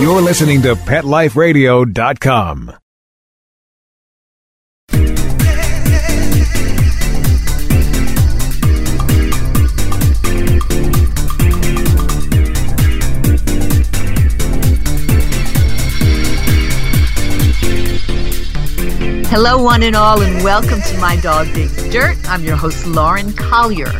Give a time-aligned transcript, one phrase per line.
[0.00, 2.72] You're listening to PetLifeRadio.com.
[19.32, 22.18] Hello, one and all, and welcome to My Dog Digs Dirt.
[22.28, 23.90] I'm your host, Lauren Collier.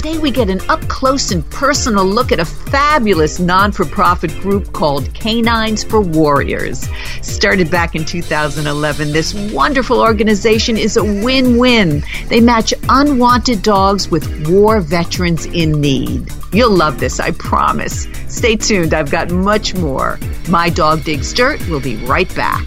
[0.00, 4.30] Today, we get an up close and personal look at a fabulous non for profit
[4.40, 6.88] group called Canines for Warriors.
[7.20, 12.02] Started back in 2011, this wonderful organization is a win win.
[12.28, 16.30] They match unwanted dogs with war veterans in need.
[16.50, 18.08] You'll love this, I promise.
[18.26, 20.18] Stay tuned, I've got much more.
[20.48, 22.66] My Dog Digs Dirt will be right back.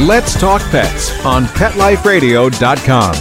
[0.00, 3.14] Let's Talk Pets on PetLifeRadio.com.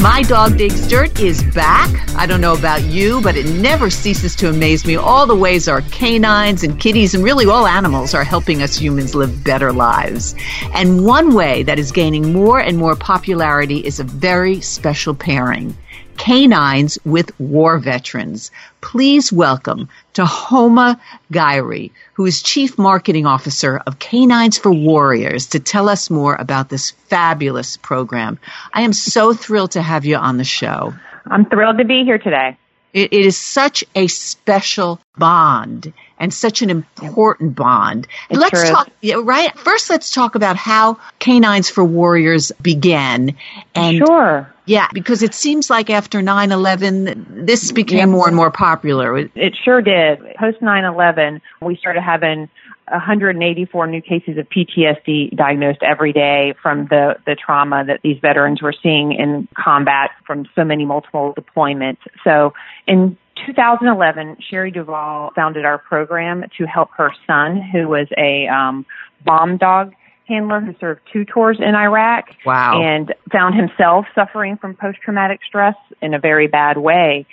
[0.00, 1.90] My Dog Digs Dirt is back.
[2.16, 5.66] I don't know about you, but it never ceases to amaze me all the ways
[5.68, 10.36] our canines and kitties and really all animals are helping us humans live better lives.
[10.72, 15.76] And one way that is gaining more and more popularity is a very special pairing
[16.16, 18.50] canines with war veterans.
[18.80, 20.98] Please welcome Tahoma
[21.32, 26.68] Gyri, who is Chief Marketing Officer of Canines for Warriors, to tell us more about
[26.68, 28.38] this fabulous program.
[28.72, 30.94] I am so thrilled to have you on the show.
[31.30, 32.56] I'm thrilled to be here today.
[32.96, 38.08] It, it is such a special bond and such an important bond.
[38.30, 39.56] It let's sure talk, yeah, right?
[39.58, 43.36] First, let's talk about how Canines for Warriors began.
[43.74, 44.50] And sure.
[44.64, 49.18] yeah, because it seems like after 9-11, this became more and more popular.
[49.18, 50.18] It sure did.
[50.36, 52.48] Post 9 11, we started having
[52.90, 58.62] 184 new cases of PTSD diagnosed every day from the, the trauma that these veterans
[58.62, 61.98] were seeing in combat from so many multiple deployments.
[62.22, 62.52] So
[62.86, 68.86] in 2011, Shari Duval founded our program to help her son, who was a um,
[69.24, 69.92] bomb dog
[70.28, 72.26] handler who served two tours in Iraq.
[72.44, 72.82] Wow.
[72.82, 77.26] And found himself suffering from post traumatic stress in a very bad way.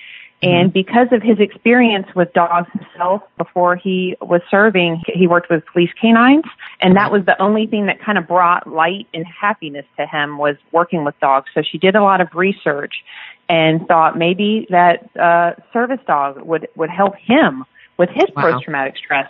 [0.43, 5.63] And because of his experience with dogs himself before he was serving, he worked with
[5.71, 6.43] police canines.
[6.81, 10.37] And that was the only thing that kind of brought light and happiness to him
[10.37, 11.49] was working with dogs.
[11.53, 13.03] So she did a lot of research
[13.49, 17.65] and thought maybe that uh, service dog would, would help him
[17.97, 18.51] with his Wow.
[18.51, 19.29] post traumatic stress.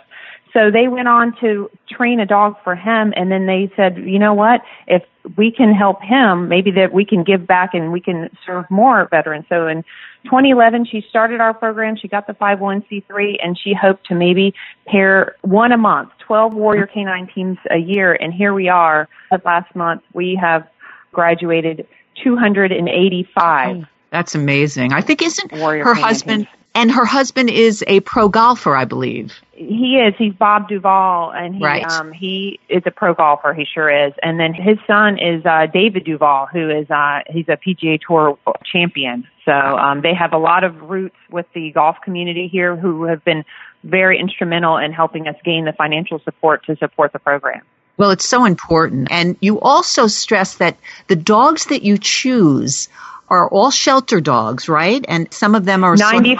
[0.54, 4.20] So they went on to train a dog for him and then they said, you
[4.20, 5.02] know what, if
[5.36, 9.08] we can help him, maybe that we can give back and we can serve more
[9.10, 9.46] veterans.
[9.48, 9.82] So in
[10.24, 11.96] 2011, she started our program.
[11.96, 14.54] She got the 501c3 and she hoped to maybe
[14.86, 18.14] pair one a month, 12 warrior canine teams a year.
[18.14, 19.08] And here we are.
[19.32, 20.68] At last month, we have
[21.12, 21.88] graduated
[22.22, 24.92] 285 That's amazing.
[24.92, 26.63] I think isn't warrior her husband teams.
[26.74, 29.32] And her husband is a pro golfer, I believe.
[29.52, 30.14] He is.
[30.18, 31.84] He's Bob Duval, and he Right.
[31.84, 33.54] um he is a pro golfer.
[33.54, 34.12] He sure is.
[34.22, 38.38] And then his son is uh David Duval, who is uh he's a PGA Tour
[38.70, 39.26] champion.
[39.44, 43.24] So um they have a lot of roots with the golf community here, who have
[43.24, 43.44] been
[43.84, 47.62] very instrumental in helping us gain the financial support to support the program.
[47.96, 49.06] Well, it's so important.
[49.12, 50.76] And you also stress that
[51.06, 52.88] the dogs that you choose
[53.28, 55.04] are all shelter dogs, right?
[55.08, 56.38] And some of them are sort of-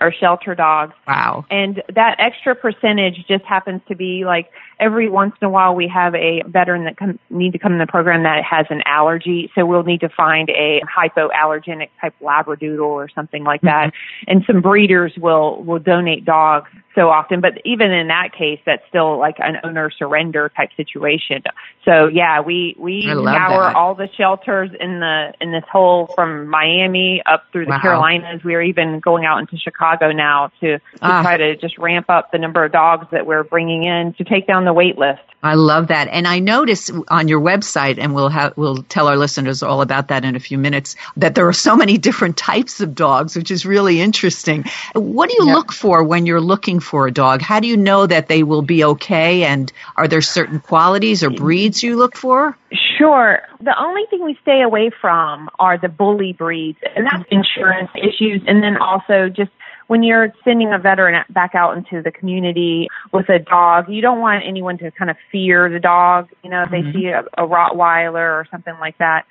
[0.00, 0.94] are shelter dogs.
[1.06, 1.44] wow.
[1.50, 4.50] And that extra percentage just happens to be like
[4.80, 7.78] every once in a while we have a veteran that come, need to come in
[7.78, 9.50] the program that has an allergy.
[9.54, 13.92] So we'll need to find a hypoallergenic type labradoodle or something like that.
[14.26, 17.40] And some breeders will, will donate dogs so often.
[17.40, 21.42] But even in that case, that's still like an owner surrender type situation.
[21.84, 23.74] So yeah, we, we scour that.
[23.76, 27.80] all the shelters in the, in this whole from Miami up through the Wow.
[27.80, 28.44] Carolinas.
[28.44, 31.22] We're even going out into Chicago now to, to Ah.
[31.22, 34.46] try to just ramp up the number of dogs that we're bringing in to take
[34.46, 35.20] down the wait list.
[35.42, 36.08] I love that.
[36.08, 40.08] And I notice on your website, and we'll have, we'll tell our listeners all about
[40.08, 43.50] that in a few minutes, that there are so many different types of dogs, which
[43.50, 44.64] is really interesting.
[44.94, 45.54] What do you Yep.
[45.54, 47.42] look for when you're looking for a dog?
[47.42, 49.44] How do you know that they will be okay?
[49.44, 52.56] And are there certain qualities or breeds you look for?
[52.96, 53.42] Sure.
[53.60, 58.42] The only thing we stay away from are the bully breeds, and that's insurance issues,
[58.46, 59.50] and then also just
[59.86, 64.20] when you're sending a veteran back out into the community with a dog, you don't
[64.20, 66.28] want anyone to kind of fear the dog.
[66.42, 66.98] You know, if they mm-hmm.
[66.98, 69.26] see a, a Rottweiler or something like that.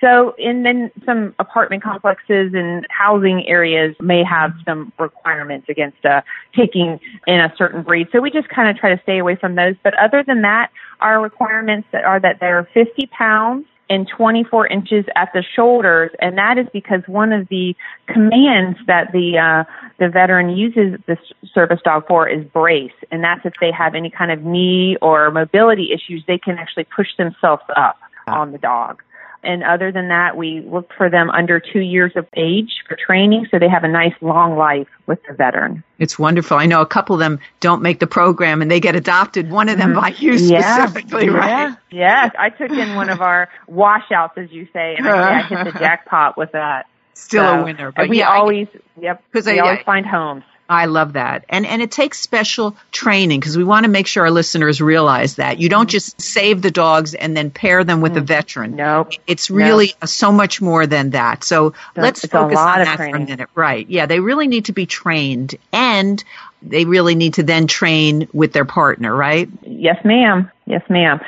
[0.00, 6.22] So, and then some apartment complexes and housing areas may have some requirements against uh,
[6.56, 8.08] taking in a certain breed.
[8.12, 9.74] So we just kind of try to stay away from those.
[9.82, 10.70] But other than that,
[11.00, 16.58] our requirements are that they're 50 pounds and 24 inches at the shoulders, and that
[16.58, 17.74] is because one of the
[18.06, 19.64] commands that the uh,
[19.98, 21.16] the veteran uses the
[21.52, 25.30] service dog for is brace, and that's if they have any kind of knee or
[25.30, 29.02] mobility issues, they can actually push themselves up on the dog.
[29.42, 33.46] And other than that, we look for them under two years of age for training
[33.50, 35.84] so they have a nice long life with the veteran.
[35.98, 36.56] It's wonderful.
[36.56, 39.68] I know a couple of them don't make the program and they get adopted, one
[39.68, 40.00] of them mm-hmm.
[40.00, 40.86] by you yeah.
[40.86, 41.30] specifically, yeah.
[41.32, 41.76] right?
[41.90, 42.34] Yes.
[42.38, 45.78] I took in one of our washouts, as you say, and I, I hit the
[45.78, 46.86] jackpot with that.
[47.14, 47.92] Still so, a winner.
[47.92, 48.68] But we yeah, always,
[49.00, 50.44] yep, we I, always I, find homes.
[50.68, 51.46] I love that.
[51.48, 55.36] And and it takes special training because we want to make sure our listeners realize
[55.36, 55.58] that.
[55.58, 58.18] You don't just save the dogs and then pair them with mm.
[58.18, 58.76] a veteran.
[58.76, 59.08] No.
[59.26, 60.06] It's really no.
[60.06, 61.42] so much more than that.
[61.42, 63.14] So let's focus on that training.
[63.14, 63.48] for a minute.
[63.54, 63.88] Right.
[63.88, 66.22] Yeah, they really need to be trained and
[66.60, 69.48] they really need to then train with their partner, right?
[69.62, 70.50] Yes, ma'am.
[70.66, 71.20] Yes, ma'am.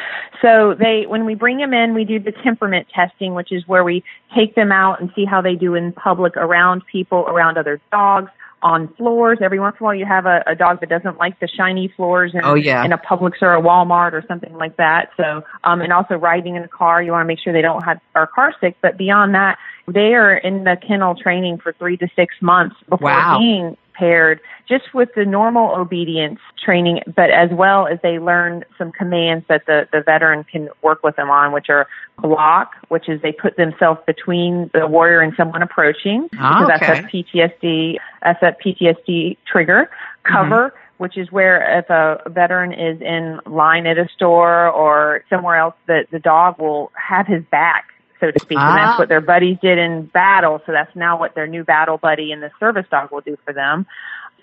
[0.43, 3.85] So they, when we bring them in, we do the temperament testing, which is where
[3.85, 4.03] we
[4.35, 8.31] take them out and see how they do in public around people, around other dogs
[8.63, 9.39] on floors.
[9.41, 11.89] Every once in a while, you have a, a dog that doesn't like the shiny
[11.97, 12.85] floors in, oh, yeah.
[12.85, 15.11] in a Publix or a Walmart or something like that.
[15.17, 17.85] So, um, and also riding in a car, you want to make sure they don't
[17.85, 18.77] have are car sick.
[18.83, 23.11] But beyond that, they are in the kennel training for three to six months before
[23.11, 23.39] wow.
[23.39, 28.91] being paired just with the normal obedience training, but as well as they learn some
[28.93, 31.87] commands that the, the veteran can work with them on, which are
[32.19, 36.29] block, which is they put themselves between the warrior and someone approaching.
[36.41, 36.79] Oh, okay.
[36.79, 39.91] That's a PTSD, that's a PTSD trigger.
[40.23, 45.25] Cover, mm-hmm which is where if a veteran is in line at a store or
[45.31, 47.87] somewhere else, that the dog will have his back,
[48.21, 48.59] so to speak.
[48.59, 48.71] Ah.
[48.71, 48.99] And that's ah.
[48.99, 50.61] what their buddies did in battle.
[50.67, 53.53] So that's now what their new battle buddy and the service dog will do for
[53.53, 53.87] them.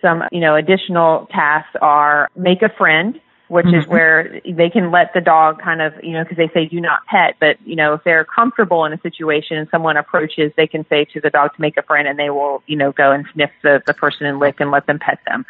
[0.01, 3.79] Some, you know, additional tasks are make a friend, which mm-hmm.
[3.79, 6.81] is where they can let the dog kind of, you know, because they say do
[6.81, 10.67] not pet, but, you know, if they're comfortable in a situation and someone approaches, they
[10.67, 13.11] can say to the dog to make a friend and they will, you know, go
[13.11, 15.45] and sniff the, the person and lick and let them pet them.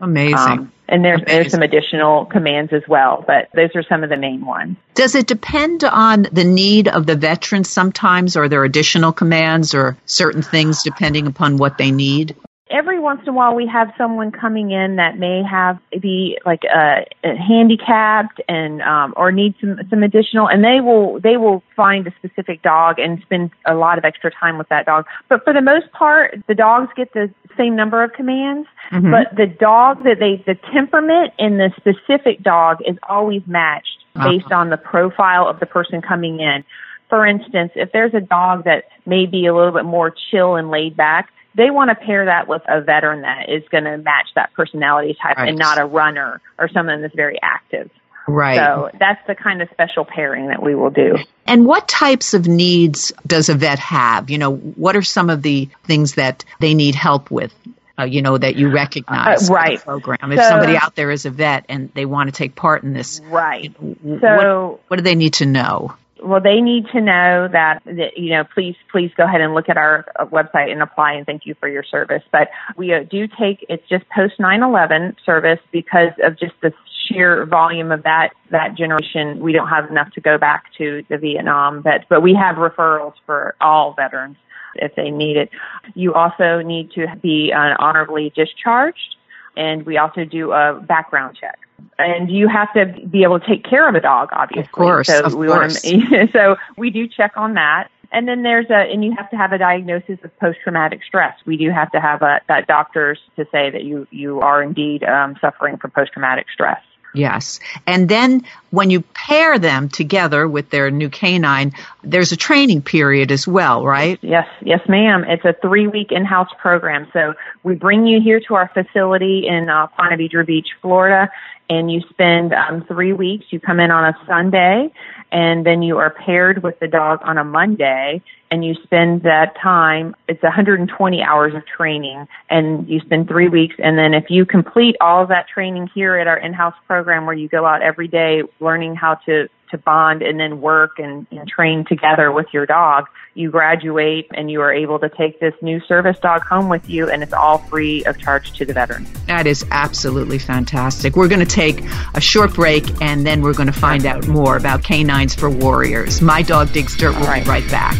[0.00, 0.36] Amazing.
[0.36, 1.40] Um, and there's Amazing.
[1.40, 4.76] there's some additional commands as well, but those are some of the main ones.
[4.94, 8.36] Does it depend on the need of the veteran sometimes?
[8.36, 12.34] Are there additional commands or certain things depending upon what they need?
[12.70, 16.62] Every once in a while we have someone coming in that may have be like
[16.64, 22.06] uh, handicapped and um, or need some some additional and they will they will find
[22.06, 25.52] a specific dog and spend a lot of extra time with that dog but for
[25.52, 29.10] the most part the dogs get the same number of commands mm-hmm.
[29.10, 34.30] but the dog that they the temperament in the specific dog is always matched uh-huh.
[34.30, 36.64] based on the profile of the person coming in
[37.08, 40.70] for instance if there's a dog that may be a little bit more chill and
[40.70, 44.28] laid back they want to pair that with a veteran that is going to match
[44.34, 45.48] that personality type right.
[45.48, 47.90] and not a runner or someone that's very active.
[48.28, 48.56] Right.
[48.56, 51.16] So that's the kind of special pairing that we will do.
[51.46, 54.30] And what types of needs does a vet have?
[54.30, 57.52] You know, what are some of the things that they need help with?
[57.98, 60.32] Uh, you know that you recognize uh, right program.
[60.32, 62.94] If so, somebody out there is a vet and they want to take part in
[62.94, 63.74] this, right?
[63.76, 65.94] So what, what do they need to know?
[66.22, 69.68] Well, they need to know that, that, you know, please, please go ahead and look
[69.68, 72.22] at our uh, website and apply and thank you for your service.
[72.32, 76.72] But we uh, do take, it's just post 9-11 service because of just the
[77.06, 79.40] sheer volume of that, that generation.
[79.40, 83.14] We don't have enough to go back to the Vietnam but, but we have referrals
[83.26, 84.36] for all veterans
[84.76, 85.50] if they need it.
[85.94, 89.16] You also need to be uh, honorably discharged
[89.56, 91.58] and we also do a background check
[91.98, 94.64] and you have to be able to take care of a dog, obviously.
[94.64, 95.84] Of course, so of we course.
[95.84, 97.88] Want to, so we do check on that.
[98.12, 101.38] And then there's a, and you have to have a diagnosis of post-traumatic stress.
[101.46, 105.04] We do have to have a, that doctors to say that you, you are indeed
[105.04, 106.82] um, suffering from post-traumatic stress.
[107.14, 107.60] Yes.
[107.86, 111.72] And then when you pair them together with their new canine,
[112.02, 114.18] there's a training period as well, right?
[114.22, 115.24] Yes, yes, ma'am.
[115.26, 117.08] It's a three week in house program.
[117.12, 121.30] So we bring you here to our facility in uh, Ponte Beach, Florida,
[121.70, 123.46] and you spend um, three weeks.
[123.50, 124.92] You come in on a Sunday,
[125.30, 129.54] and then you are paired with the dog on a Monday, and you spend that
[129.62, 130.16] time.
[130.26, 133.76] It's 120 hours of training, and you spend three weeks.
[133.78, 137.36] And then if you complete all of that training here at our in-house program, where
[137.36, 141.48] you go out every day learning how to to bond and then work and, and
[141.48, 145.80] train together with your dog, you graduate and you are able to take this new
[145.80, 149.06] service dog home with you and it's all free of charge to the veteran.
[149.26, 151.16] That is absolutely fantastic.
[151.16, 151.82] We're going to take
[152.14, 156.20] a short break and then we're going to find out more about canines for warriors.
[156.20, 157.14] My dog digs dirt.
[157.14, 157.44] We'll right.
[157.44, 157.96] be right back.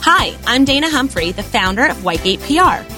[0.00, 2.97] Hi, I'm Dana Humphrey, the founder of Whitegate PR.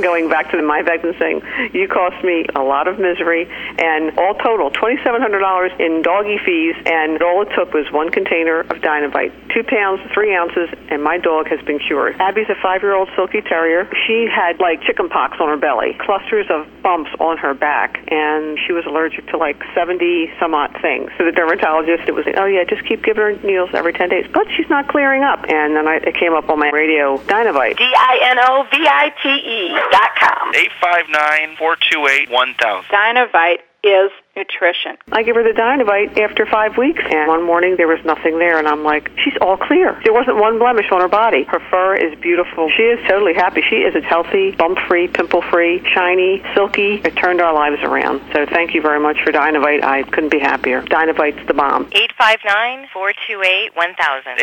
[0.00, 1.42] going back to the my victim thing,
[1.72, 7.20] you cost me a lot of misery, and all total, $2,700 in doggy fees, and
[7.22, 11.48] all it took was one container of Dinovite, two pounds, three ounces, and my dog
[11.48, 12.14] has been cured.
[12.20, 13.88] Abby's a five-year-old silky terrier.
[14.06, 18.58] She had like chicken pox on her belly, clusters of bumps on her back, and
[18.66, 21.10] she was allergic to like 70 some odd things.
[21.18, 24.26] So the dermatologist, it was, oh yeah, just keep giving her needles every 10 days,
[24.32, 25.44] but she's not clearing up.
[25.48, 27.76] And then I, it came up on my radio, Dinovite.
[27.76, 30.52] D-I-N-O-V-I-T-E dot com.
[30.52, 32.84] 859-428-1000.
[32.90, 34.98] Dinovite is nutrition.
[35.10, 38.58] I give her the Dinovite after five weeks, and one morning there was nothing there,
[38.58, 39.98] and I'm like, she's all clear.
[40.04, 41.44] There wasn't one blemish on her body.
[41.44, 42.68] Her fur is beautiful.
[42.76, 43.62] She is totally happy.
[43.62, 47.00] She is a healthy, bump-free, pimple-free, shiny, silky.
[47.02, 48.20] It turned our lives around.
[48.34, 49.82] So thank you very much for Dinovite.
[49.82, 50.82] I couldn't be happier.
[50.82, 51.86] Dinovite's the bomb.
[51.86, 54.36] 859-428-1000.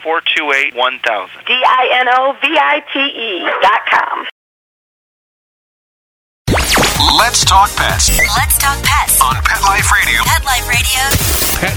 [0.00, 1.28] 859-428-1000.
[1.46, 4.26] D-I-N-O-V-I-T-E dot com.
[7.20, 8.08] Let's talk pets.
[8.18, 10.22] Let's talk pets on Pet Life Radio.
[10.24, 10.42] Pet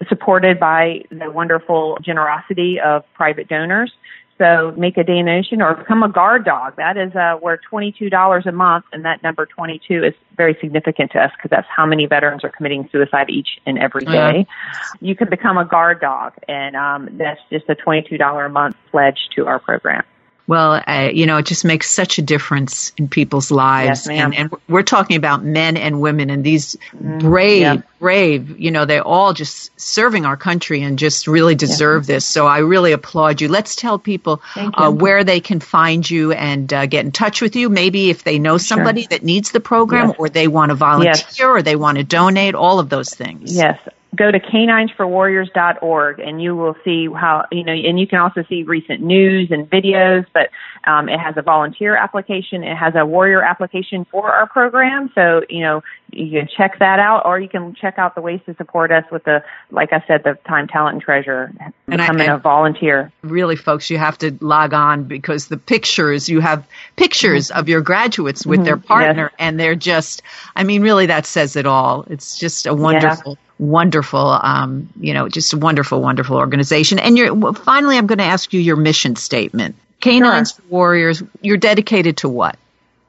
[0.08, 3.92] supported by the wonderful generosity of private donors.
[4.38, 6.76] So make a donation or become a guard dog.
[6.76, 11.20] That is uh, worth $22 a month, and that number 22 is very significant to
[11.20, 14.46] us because that's how many veterans are committing suicide each and every day.
[14.46, 14.84] Yeah.
[15.00, 19.28] You can become a guard dog, and um, that's just a $22 a month pledge
[19.36, 20.02] to our program.
[20.46, 24.06] Well, uh, you know, it just makes such a difference in people's lives.
[24.06, 24.08] Yes.
[24.08, 27.82] And, and we're talking about men and women and these mm, brave, yeah.
[28.00, 32.26] brave, you know, they're all just serving our country and just really deserve this.
[32.26, 33.48] So I really applaud you.
[33.48, 37.54] Let's tell people uh, where they can find you and uh, get in touch with
[37.54, 37.68] you.
[37.68, 39.08] Maybe if they know somebody sure.
[39.10, 40.16] that needs the program yes.
[40.18, 41.40] or they want to volunteer yes.
[41.40, 43.54] or they want to donate, all of those things.
[43.54, 43.78] Yes
[44.14, 48.62] go to caninesforwarriors.org and you will see how, you know, and you can also see
[48.62, 50.50] recent news and videos, but
[50.84, 52.62] um, it has a volunteer application.
[52.62, 55.10] It has a warrior application for our program.
[55.14, 58.40] So, you know, you can check that out or you can check out the ways
[58.46, 62.28] to support us with the, like I said, the time, talent, and treasure, and becoming
[62.28, 63.10] I, a volunteer.
[63.22, 66.66] Really, folks, you have to log on because the pictures, you have
[66.96, 67.58] pictures mm-hmm.
[67.58, 68.64] of your graduates with mm-hmm.
[68.64, 69.36] their partner yes.
[69.38, 70.22] and they're just,
[70.54, 72.04] I mean, really that says it all.
[72.08, 73.32] It's just a wonderful.
[73.32, 76.98] Yeah wonderful, um, you know, just a wonderful, wonderful organization.
[76.98, 79.76] And you're, finally, I'm going to ask you your mission statement.
[80.00, 80.64] Canines sure.
[80.68, 82.58] Warriors, you're dedicated to what?